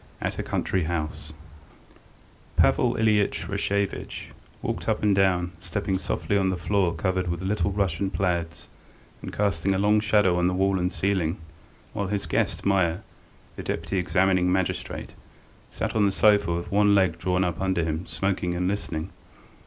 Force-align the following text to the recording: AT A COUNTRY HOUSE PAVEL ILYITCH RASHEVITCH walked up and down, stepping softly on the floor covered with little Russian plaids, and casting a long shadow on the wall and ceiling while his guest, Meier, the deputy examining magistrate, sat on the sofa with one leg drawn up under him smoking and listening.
AT 0.19 0.39
A 0.39 0.41
COUNTRY 0.41 0.85
HOUSE 0.85 1.31
PAVEL 2.57 2.95
ILYITCH 2.95 3.47
RASHEVITCH 3.47 4.31
walked 4.63 4.89
up 4.89 5.03
and 5.03 5.15
down, 5.15 5.51
stepping 5.59 5.99
softly 5.99 6.35
on 6.35 6.49
the 6.49 6.57
floor 6.57 6.95
covered 6.95 7.27
with 7.29 7.43
little 7.43 7.69
Russian 7.71 8.09
plaids, 8.09 8.67
and 9.21 9.31
casting 9.31 9.75
a 9.75 9.77
long 9.77 9.99
shadow 9.99 10.37
on 10.39 10.47
the 10.47 10.55
wall 10.55 10.79
and 10.79 10.91
ceiling 10.91 11.37
while 11.93 12.07
his 12.07 12.25
guest, 12.25 12.65
Meier, 12.65 13.03
the 13.55 13.61
deputy 13.61 13.99
examining 13.99 14.51
magistrate, 14.51 15.13
sat 15.69 15.95
on 15.95 16.07
the 16.07 16.11
sofa 16.11 16.51
with 16.51 16.71
one 16.71 16.95
leg 16.95 17.19
drawn 17.19 17.43
up 17.43 17.61
under 17.61 17.83
him 17.83 18.07
smoking 18.07 18.55
and 18.55 18.67
listening. 18.67 19.11